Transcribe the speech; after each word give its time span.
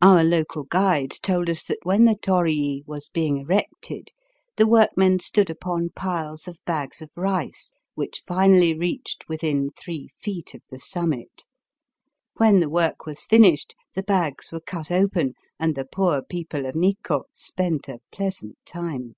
Our 0.00 0.24
local 0.24 0.62
guide 0.64 1.10
told 1.20 1.50
us 1.50 1.62
that 1.64 1.80
when 1.82 2.06
the 2.06 2.14
torii 2.16 2.84
was 2.86 3.08
being 3.08 3.36
erected 3.36 4.08
the 4.56 4.66
workmen 4.66 5.18
stood 5.20 5.50
upon 5.50 5.90
piles 5.90 6.48
of 6.48 6.58
bags 6.64 7.02
of 7.02 7.10
rice 7.18 7.70
which 7.94 8.22
finally 8.26 8.72
reached 8.72 9.28
within 9.28 9.68
three 9.70 10.08
feet 10.18 10.54
of 10.54 10.62
the 10.70 10.78
summit. 10.78 11.44
When 12.38 12.60
the 12.60 12.70
work 12.70 13.04
was 13.04 13.26
finished 13.26 13.74
the 13.94 14.02
bags 14.02 14.50
were 14.50 14.58
cut 14.60 14.90
open, 14.90 15.34
and 15.60 15.74
the 15.74 15.84
poor 15.84 16.22
people 16.22 16.64
of 16.64 16.74
Nikko 16.74 17.24
spent 17.34 17.88
a 17.90 17.98
pleasant 18.10 18.56
time. 18.64 19.16